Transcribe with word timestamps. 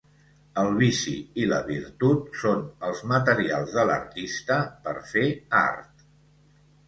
El 0.59 0.69
vici 0.77 1.11
i 1.41 1.43
la 1.49 1.59
virtut 1.67 2.39
són 2.43 2.63
els 2.89 3.03
materials 3.13 3.75
de 3.79 3.83
l"artista 3.83 4.57
per 4.87 4.95
fer 5.11 5.27
art. 5.61 6.03